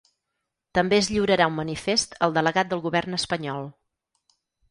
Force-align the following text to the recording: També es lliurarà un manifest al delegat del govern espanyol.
També 0.77 0.97
es 1.01 1.09
lliurarà 1.15 1.47
un 1.51 1.53
manifest 1.57 2.17
al 2.27 2.33
delegat 2.39 2.71
del 2.73 2.81
govern 2.87 3.19
espanyol. 3.21 3.71